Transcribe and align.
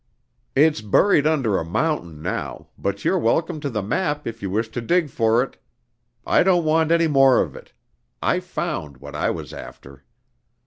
"It's 0.55 0.81
buried 0.81 1.27
under 1.27 1.59
a 1.59 1.63
mountain 1.63 2.23
now, 2.23 2.69
but 2.75 3.05
you're 3.05 3.19
welcome 3.19 3.59
to 3.59 3.69
the 3.69 3.83
map 3.83 4.25
if 4.25 4.41
you 4.41 4.49
wish 4.49 4.67
to 4.69 4.81
dig 4.81 5.11
for 5.11 5.43
it. 5.43 5.57
I 6.25 6.41
don't 6.41 6.63
want 6.65 6.91
any 6.91 7.07
more 7.07 7.39
of 7.39 7.55
it. 7.55 7.71
I 8.19 8.39
found 8.39 8.97
what 8.97 9.13
I 9.13 9.29
was 9.29 9.53
after." 9.53 10.03